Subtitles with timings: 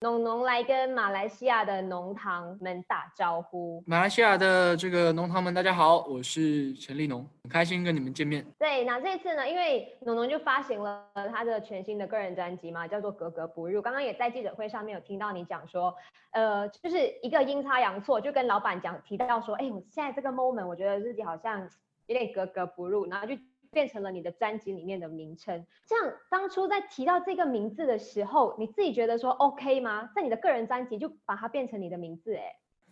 [0.00, 3.82] 农农来跟马来西亚的农堂们打招呼。
[3.84, 8.46] 马来西亚的这个农堂们，大家好，我是陈立农，很开心跟你们见面。
[8.60, 13.80] 对，那这次呢，因为农农就发行了他的全新的个人专辑嘛，叫做《格格不入》。
[13.82, 15.92] 刚刚也在记者会上面有听到你讲说，
[16.30, 21.68] 呃，就是一个阴差阳错，就跟老板讲提到说，哎，我现在这个 moment，我觉得自己好像
[22.06, 23.34] 有点格格不入，然后就。
[23.70, 30.08] 变成了你的专辑里面的名称，这样当初在提到这个名字的时候，你自己觉得说 OK 吗？
[30.14, 32.42] 在你的个人专辑就把它变成你的名字，哎，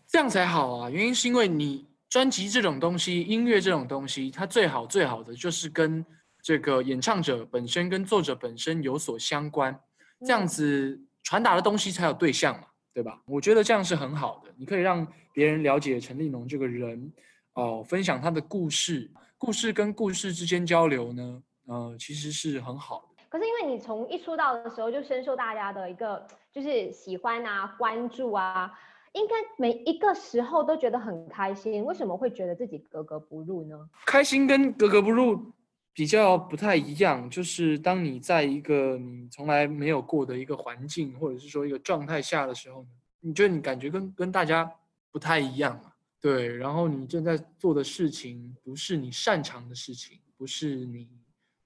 [0.07, 0.91] 这样才好啊！
[0.91, 6.05] 原因是因为你专辑这种东西，音乐这种东西，它最好最好的就是跟
[6.43, 9.77] 这个演唱者本身跟作者本身有所相关，
[10.21, 13.21] 这样子传达的东西才有对象嘛，对吧？
[13.27, 17.13] 我觉得这样是很好的，你可以让别人了解陈立农这个人，
[17.57, 19.11] 哦，分享他的故事。
[19.39, 23.23] 故事跟故事之间交流呢，呃，其实是很好的。
[23.29, 28.73] 可是因为你从一出道的时候就深受大家的一个就是喜欢啊、关注啊，
[29.13, 31.85] 应该每一个时候都觉得很开心。
[31.85, 33.77] 为什么会觉得自己格格不入呢？
[34.07, 35.53] 开心跟格格不入
[35.93, 42.87] 比较不太一样，就是当你在一个你从来没有过的一个环境，或者是说一个状态下的时候，
[43.21, 44.71] 你觉得你感觉跟跟大家
[45.11, 45.93] 不太一样嘛？
[46.21, 51.09] 对，然后你正在做的事情不是你擅长的事情，不是你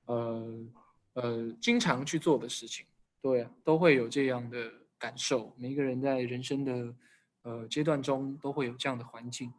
[0.06, 0.66] 呃
[1.14, 2.84] 呃经常去做的事情，
[3.22, 5.54] 对，都会有这样的感受。
[5.56, 6.94] 每一个人在人生的
[7.42, 9.50] 呃阶段中都会有这样的环境，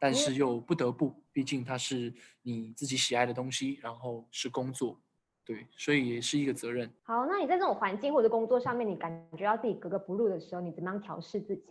[0.00, 4.98] 但是又不得不，毕竟它是你自己喜爱的东西，然后是工作，
[5.44, 6.90] 对，所以也是一个责任。
[7.02, 11.62] 好，那你在这种环境或者工作上面，你感觉到自己格格不入的时候，你怎么样调试自己？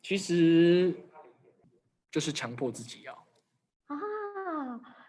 [0.00, 0.94] 其实。
[2.12, 3.12] 就是强迫自己要
[3.86, 3.96] 啊，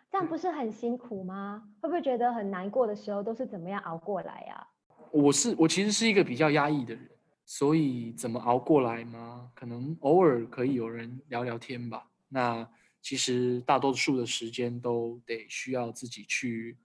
[0.09, 1.69] 这样不是很辛苦吗？
[1.81, 4.67] 会不会觉得很难过的时候都是怎么样熬过来呀？
[5.11, 7.09] 我是我其实是一个比较压抑的人，
[7.45, 9.51] 所以怎么熬过来吗？
[9.53, 12.09] 可能偶尔可以有人聊聊天吧。
[12.29, 12.67] 那
[13.01, 16.77] 其实大多数的时间都得需要自己去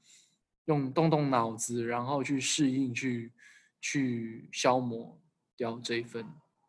[0.65, 3.33] 用动动脑子，然后去适应，去
[3.81, 5.17] 去消磨
[5.57, 6.27] 掉这份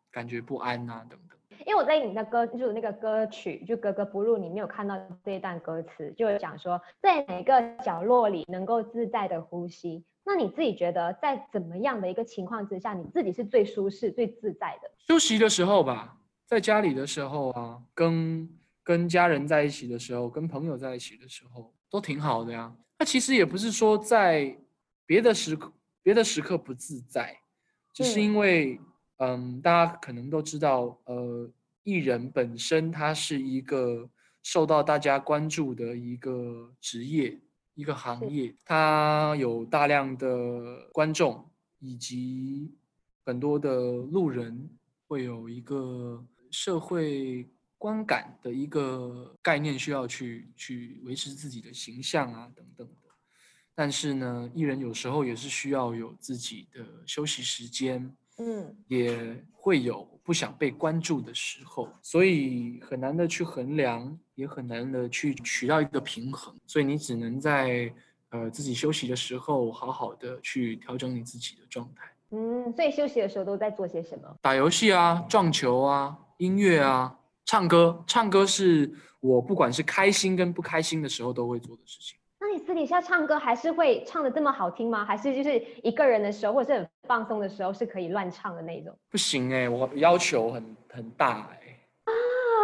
[0.08, 1.36] 感觉不安啊等等。
[1.66, 10.04] 因为我在你的歌，就是那个歌曲，就格格不入，你没有看到这一段歌词，就有讲说在哪个角落里能够自在的呼吸。
[10.24, 14.90] 那你自己觉得，在怎么样的一个情况之下，你自己是最舒适、最自在的？
[14.98, 16.16] 休息的时候吧，
[16.46, 18.48] 在家里的时候啊，跟
[18.82, 22.72] 跟家人在一起的时候，跟朋友在一起的时候，都挺好的呀。
[22.98, 24.56] 那其实也不是说在
[25.04, 25.72] 别的时刻、
[26.02, 27.36] 别的时刻不自在，
[27.92, 28.80] 只是因为。
[29.22, 31.46] 嗯，大家可能都知道，呃，
[31.82, 34.08] 艺人本身他是一个
[34.42, 37.38] 受到大家关注的一个职业、
[37.74, 41.46] 一个行业，他有大量的观众
[41.80, 42.74] 以及
[43.22, 44.70] 很多的路人，
[45.06, 53.08] 会有一个社会观感的一个概念需要去去维持自己的形象啊等等的。
[53.74, 58.16] 但是呢，艺人有时候也是需要有自己的休息时间。
[58.40, 67.92] 嗯，也会有不想被关注的时候，所以很难的去衡量，也很难的去取到一个平衡，所以你只能在
[68.30, 72.10] 呃自己休息的时候，好好的去调整你自己的状态。
[72.30, 74.36] 嗯，所以休息的时候都在做些什么？
[74.40, 78.02] 打游戏啊，撞球啊，音乐啊，唱歌。
[78.06, 78.90] 唱歌是
[79.20, 82.16] 我不管是开心跟不开心的时候都会做的事情。
[82.42, 85.04] 那你私底下唱歌还是会唱的这么好听吗？
[85.04, 88.96] 还是就是一个人的时候，或者是很放松的时候，是可以乱唱的那种？
[89.10, 91.76] 不行哎，我要求很很大哎。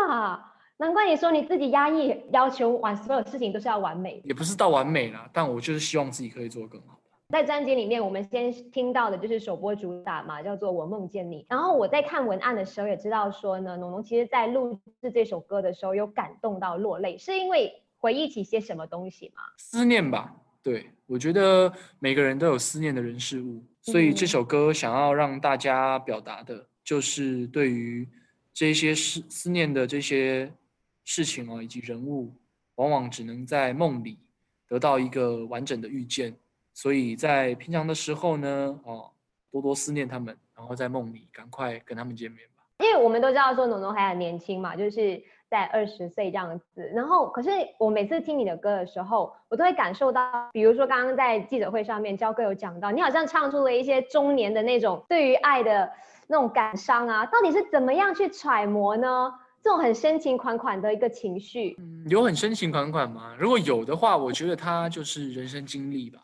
[0.09, 4.23] 啊，难怪你说你自己压抑，要求完所有事情都是要完美。
[4.25, 6.97] 也不是到完美啦，但我就是希望自己可以做更好。
[7.31, 11.43] 在专辑里面，我们先听到的就是首播主打嘛，叫做《我梦见你》。
[11.49, 17.83] 然后我在看文案的时候也知道说呢，农农其实在录制这首歌的时候有感动到落泪，是因为。
[17.99, 19.43] 回忆起些什么东西吗？
[19.57, 20.33] 思念吧，
[20.67, 28.05] 对我觉得每个人都有思念的人事物，所以这首歌想要让大家表达的，就是对于
[28.53, 30.53] 这些思思念的这些
[31.05, 32.35] 事情哦，以及人物，
[32.75, 34.19] 往往只能在梦里
[34.67, 36.35] 得到一个完整的遇见，
[36.75, 39.09] 所以在平常的时候呢，哦，
[39.53, 42.65] 多多思念他们，然后在梦里赶快跟他们见面吧。
[42.81, 45.23] 因为我们都知道说农农还很年轻嘛，就是。
[45.49, 55.91] 在二十岁这样子，然后可是我每次听你的歌的时候，我都会感受到，比如说刚刚在记者会上面，焦哥有讲到，你好像唱出了一些中年的那种对于爱的
[56.27, 59.33] 那种感伤啊，到底是怎么样去揣摩呢？
[59.63, 63.35] 这种很深情款款的一个情绪，嗯有很深情款款吗？
[63.39, 66.21] 如果有的话，我觉得他就是人生经历吧。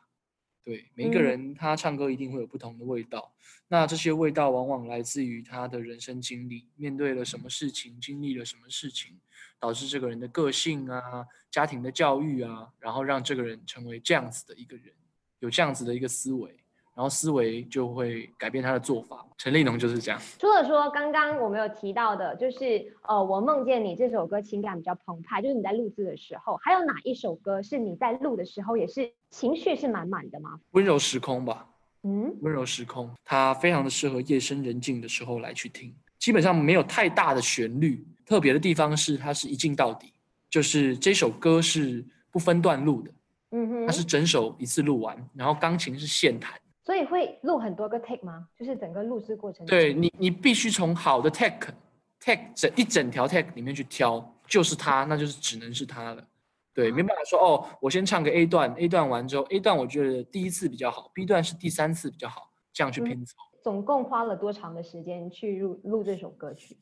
[0.64, 1.22] 对，每一个嗯。
[1.22, 3.32] 人他唱歌一定会有不同的味道，
[3.68, 9.18] 那这些味道往往来自于他的人生经历，面对了什么事情，经历了什么事情，
[9.58, 14.94] 导致这个人的个性啊、家庭的教育啊，然后让这个人成为这样子的一个人，
[15.40, 16.54] 有这样子的一个思维，
[16.94, 19.24] 然后思维就会改变他的做法。
[19.38, 20.20] 陈立农就是这样。
[20.38, 30.60] 除了说刚刚我们有提到的，就是呃，我梦见你这首歌情感比较澎湃，就是你在录制的时候，还有哪一首歌是你在录的时候也是情绪是满满的吗？
[30.72, 31.66] 温柔时空吧，
[32.02, 35.94] 嗯，温柔时空，它非常的适合夜深人静的时候来去听。
[36.18, 40.12] 基本上没有太大的旋律，特别的地方是它是一镜到底，
[40.48, 43.10] 就是这首歌是不分段录的，
[43.50, 46.52] 嗯哼，它是整首一次录完，然后钢琴是现弹。
[46.84, 48.48] 所以会录很多个 take 吗？
[48.58, 49.64] 就是整个录制过程。
[49.66, 51.72] 对你，你必须从好的 take
[52.18, 56.26] take 整一整条 take 里面去挑，就是它，那就是只能是它了。
[56.74, 63.36] 对，没办法说哦，我先唱个 A 段，A 段完之后，A 段我觉得第一次比较好，B 段是第三次比较好，这样去嗯拼凑。
[63.62, 66.76] 总共花了多长的时间去录录这首歌曲？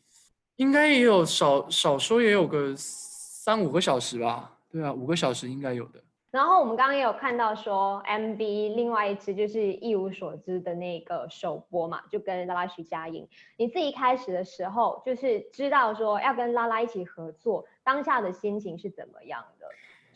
[0.57, 4.57] 应该也有少少说也有个三五个小时吧。
[4.71, 6.01] 对啊，五个小时应该有的。
[6.31, 13.27] 然后我们刚刚也有看到说，MV 另外一支就是一无所知的那个首播嘛，就跟拉拉徐佳莹。
[13.57, 19.67] 你自己开始的时候就是知道说要跟拉拉一起合作，当下的心情是怎么样的？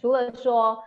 [0.00, 0.81] 除了说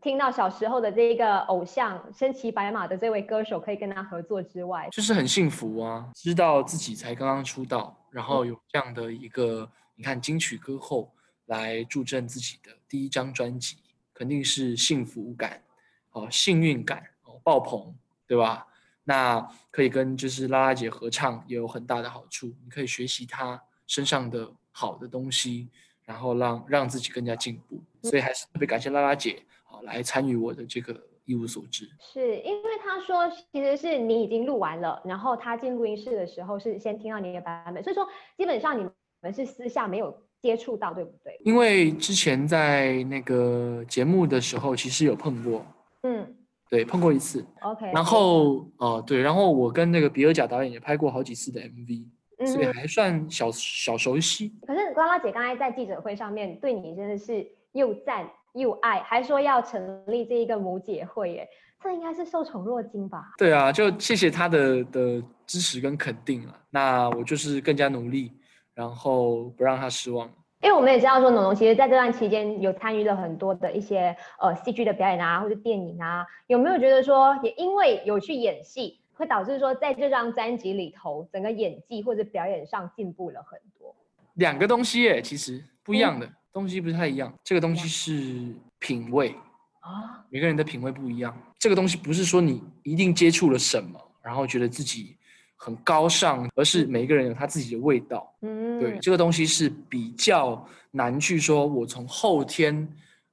[0.00, 11.12] 听到小时候的这一个偶像身骑白马的这位歌手可以跟他合作之外，就是很幸福啊，知道自己才刚刚出道，然后有这样的一个，你看金曲歌后
[11.46, 13.78] 来助阵自己的第一张专辑，
[14.18, 15.62] 肯定是幸福感，
[16.10, 17.94] 哦，幸运感，哦，爆棚，
[18.26, 18.66] 对吧？
[19.04, 25.68] 那可以跟就是拉拉姐合唱也有很大的好处，你可以学习她身上的好的东西，
[26.04, 27.80] 然后让让自己更加进步。
[28.02, 31.88] 所以还是特别感谢拉拉姐，好来参与我的这个一无所知。
[32.00, 38.04] 是因为他说其实是你已经录完了，然后他进录音室的时候是先听到你的版本，所以说
[38.36, 40.10] 基本上你们是私下没有
[40.40, 41.38] 接触到，对不对？
[41.44, 45.64] 因为之前在那个节目的时候，其实有碰过，
[46.02, 46.34] 嗯
[46.70, 47.44] 对，碰过一次。
[47.62, 47.90] ，OK。
[47.92, 52.06] 然后哦、对，然后我跟那个比尔贾导演也拍过好几次的 MV，
[52.52, 54.54] 所以还算小小熟悉。
[54.66, 61.48] 可是拉拉姐刚才在记者会上面对你真的是又赞又爱，还说要成立这一个母姐会，耶，
[61.82, 63.32] 这应该是受宠若惊吧？
[63.38, 66.54] 对啊，就谢谢他的的支持跟肯定了。
[66.68, 68.32] 那我就是更加努力，
[68.78, 70.30] 然后不让他失望。
[70.62, 83.92] 因为我们也知道说，农农其实在这段期间有参与了很多的一些呃戏剧的表演啊，或者电影啊，有没有觉得说，也因为有去演戏，会导致说在这张专辑里头，整个演技或者表演上进步了很多？
[84.34, 87.32] 两个东西耶，其实不一嗯样的、东西不太一样。
[87.42, 89.34] 这个东西是品味，
[89.80, 91.36] 啊，每个人的品味不一样。
[91.58, 95.16] 这个东西不是说你一定接触了什么，然后觉得自己
[95.60, 98.32] 很高尚，而是每一个人有他自己的味道。
[98.42, 102.74] 嗯，对，这个东西是比较难去说，我从后天，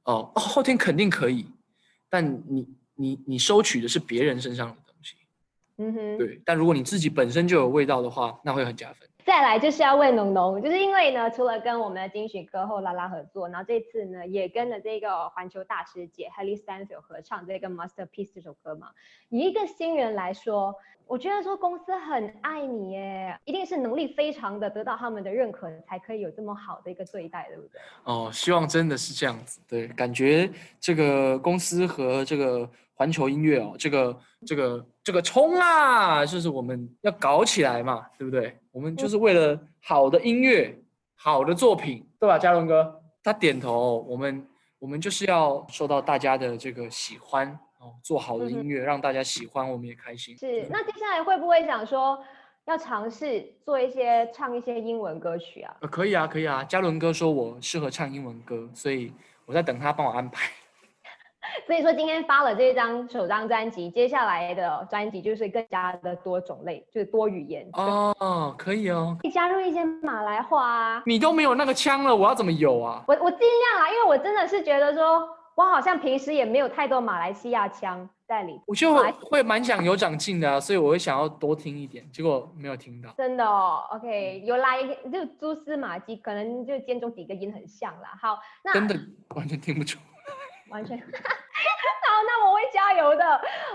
[0.03, 1.45] 哦，哦后天肯定可以，
[2.09, 5.15] 但你你你收取的是别人身上的东西。
[5.77, 9.07] 嗯哼，对，但如果你自己本身就有味道的话，那会很加分。
[9.25, 18.89] 再来就是要问农农，就是因为呢，除了跟我们的金曲歌后拉拉合作，然后这次呢也跟了这个环球大师姐 Haley Stanfield 合唱这个 Masterpiece 这首歌嘛。
[19.29, 20.75] 以一个新人来说，
[21.07, 27.81] 我觉得说公司很爱你耶，一定是能力非常的得到他们的认可，才可以有这么好的一个对待，对不对？
[28.03, 29.59] 哦，希望真的是这样子。
[29.67, 30.47] 对，感觉
[30.79, 38.57] 这个公司和这个环球音乐哦，这个这个这个冲啊，就是我们要搞起来嘛，对不对？
[38.71, 40.73] 我们就是为了好的音乐、
[41.15, 42.39] 好的作品，对吧？
[42.39, 44.47] 嘉伦哥，他点头哦，我们
[44.79, 47.47] 我们就是要受到大家的这个喜欢
[47.79, 50.37] 哦，做好的音乐，让大家喜欢，我们也开心。
[50.37, 52.17] 是，那接下来会不会想说
[52.65, 55.75] 要尝试做一些唱一些英文歌曲啊？
[55.81, 56.63] 呃，可以啊，可以啊。
[56.63, 59.11] 嘉伦哥说我适合唱英文歌，所以
[59.45, 60.49] 我在等他帮我安排。
[61.65, 69.17] 所以说今天发了这张首张专辑，接下来的专辑就是更加的多种类，就是多语言，哦，可以哦。
[69.21, 71.03] 可以加入一些马来话啊。
[71.05, 73.03] 你都没有那个腔了，我要怎么有啊？
[73.07, 78.93] 我我尽量啦，因为我真的是觉得说，我好像平时也没有太多马来西亚腔在里，我就
[79.29, 83.09] 会蛮想有长进的、啊，所以我会想要多听一点，结果没有听到。
[83.17, 83.83] 真的哦。
[83.91, 88.17] OK，有来就蛛丝马迹，可能就间中几个音很像啦。
[88.21, 88.95] 好，那真的
[89.35, 89.99] 完全听不出。
[90.69, 90.99] 完全。
[92.75, 93.23] 加油的。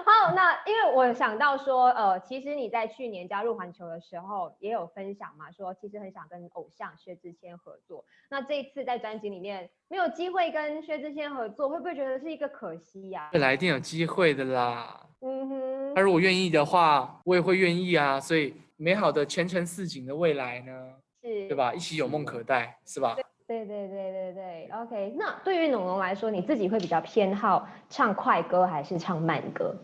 [0.04, 8.04] 好，那因为我想到说，呃，其实你在去年加入环球的时候也有分享嘛，说其实很想跟偶像薛之谦合作。
[8.28, 15.00] 那这一次在专辑里面没有机会跟薛之谦合作，会不会觉得是一个可惜呀、未来一定有机会的啦。
[15.22, 18.20] 嗯哼他，如果愿意的话，我也会愿意啊。
[18.20, 21.54] 所以美好的前程似锦的未来呢，是，对？
[21.54, 21.72] 吧？
[21.72, 23.16] 一起有梦可待，是吧？
[23.50, 25.12] 对对对对对，OK。
[25.18, 29.74] 那对于农农来说，你自己会比较偏好唱快歌还是唱慢歌？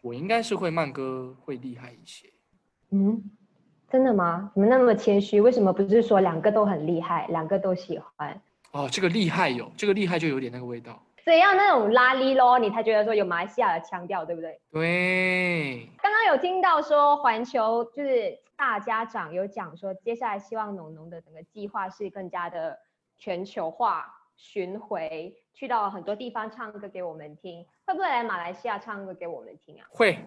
[0.00, 2.28] 我应该是会慢歌会厉害一些。
[2.90, 3.22] 嗯，
[3.88, 4.50] 真的吗？
[4.56, 8.40] 你们那么谦虚，为什么不是说两个都很厉害，两个都喜欢？
[8.72, 11.00] 哦，这个厉害有，这个厉害就有点那个味道。
[11.22, 14.60] 所以要那种拉力咯，你才觉得说有马来西亚的腔调，对不对？
[14.72, 22.76] 对，刚刚有听到说环球就是大家长有讲说，接下来希望农农的整个计划是更加的
[23.18, 29.86] 全球化巡回，去到很多地方唱歌给我们听，会不会来马来西亚唱歌给我们听啊？
[29.90, 30.18] 会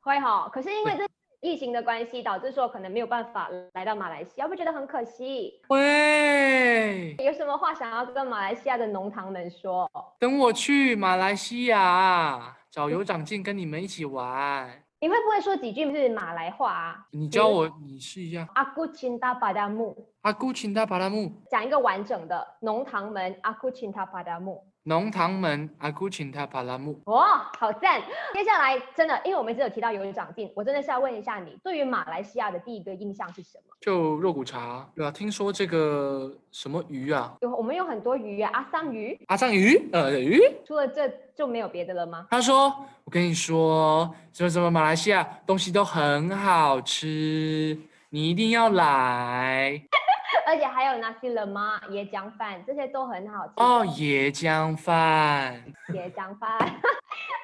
[0.00, 1.06] 会哈，可是因为这
[1.40, 5.60] 疫情的关系，导致说可能没有办法来到马来西亚，会不会觉得很可惜？
[5.68, 7.14] 会。
[7.18, 9.88] 有什么话想要跟马来西亚的农堂们说？
[10.18, 14.82] 等我去马来西亚找有长进，跟你们一起玩。
[15.00, 17.06] 你会不会说几句是马来话啊？
[17.12, 18.48] 你教我，你试一下。
[18.54, 24.62] 阿古钦达巴达木，阿古钦他巴拉木，讲一个完整的农堂门阿古钦达巴达木。
[24.82, 27.00] 农堂门阿古钦他巴拉木。
[27.06, 28.02] 哇，好赞！
[28.34, 33.74] 接下来真的，因为我们一直有提到有长进，我真的是要问一下你，对于马来西亚的第一个印象是什么？
[33.80, 40.42] 就肉骨茶，对吧、听说这个什么鱼啊，有我们有很多鱼啊，阿桑鱼，阿桑鱼，呃鱼。
[40.66, 42.26] 除了这就没有别的了吗？
[42.30, 42.68] 他说
[43.04, 47.78] ：“我跟你说，什么什么马来西亚东西都很好吃，
[48.10, 49.82] 你一定要来
[50.46, 53.52] 而且还有 nasi lemak 椰浆饭，这些都很好吃。
[53.56, 55.62] 哦。”椰浆饭，
[55.94, 56.58] 椰浆饭。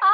[0.05, 0.11] 好，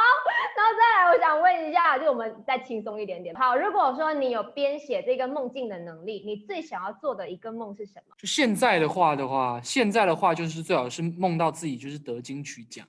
[0.55, 3.35] 然后再来，我想问一下，就我们再轻松一点点。
[3.35, 8.15] 好，如果说你有编写这个梦境的能力，你最想要做的一个梦是什么？
[8.17, 12.87] 就现在的话的话，现在的话就是最好是梦到自己就是得金曲奖。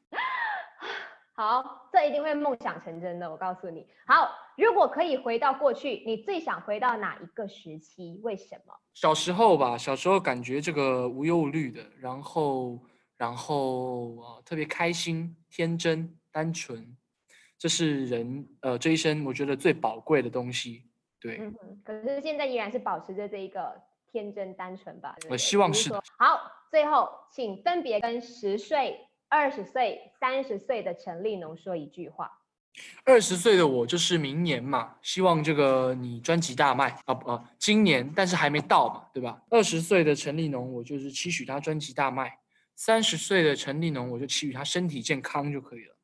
[1.35, 3.87] 好，这一定会梦想成真的，我告诉你。
[4.07, 8.21] 好，如果可以回到过去，你最想回到哪一个时期？
[8.23, 8.75] 为什么？
[8.93, 12.79] 小时候吧，小时候感觉这个无忧无虑的，然后
[13.17, 16.97] 然后呃特别开心、天真、单纯，
[17.59, 20.83] 这是人呃这一生我觉得最宝贵的东西。
[21.19, 25.17] 对，嗯哼，可是现在依然是保持着这一个天真单纯吧？
[25.31, 25.91] 我希望是。
[26.19, 26.39] 好，
[26.71, 28.99] 最后请分别跟十岁、
[29.33, 32.31] 二十岁、三十岁的陈立农说一句话。
[33.03, 39.43] 二十岁的我就是明年嘛，希望这个你专辑大卖啊不啊，今年但是还没到嘛，对吧？
[39.49, 42.27] 二十岁的陈立农，我就是期许他专辑大卖；
[42.77, 45.97] 三十岁的陈立农，我就期许他身体健康就可以了。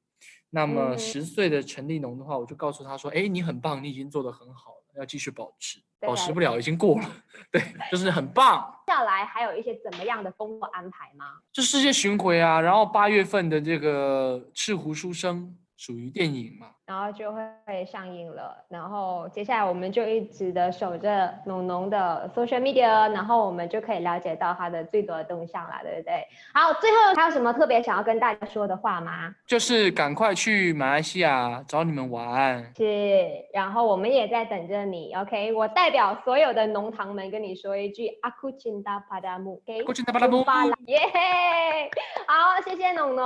[0.49, 7.10] 那嗯么哼十岁的陈立农的话，我就告诉他说：“哎，你很棒，你已经做得很好了，要继续保持，保持不了已经过了，
[7.50, 11.26] 对，就是很棒。”接下来还有一些怎么样的工作安排吗？
[11.52, 15.42] 就世界巡回啊，然后八月份的这个《赤狐书生》
[15.78, 18.64] 属于电影嘛，然后就会上映了。
[18.68, 26.26] 然后接下来我们就一直的守着农农的 social media，然后我们就可以了解到他的最多的动向了，对不对？
[26.52, 29.32] 好，最后还有什么特别想要跟大家说的话吗？
[29.47, 32.73] 就是赶快去马来西亚找你们玩。
[32.76, 35.52] 是，然后我们也在等着你，OK？
[35.52, 39.62] 我代表所有的农堂们跟你说一句阿库钦达帕达姆
[39.94, 40.99] 去大巴拉布，巴拉耶！
[42.26, 43.25] 好，谢谢农农。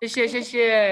[0.00, 0.88] 谢谢谢谢。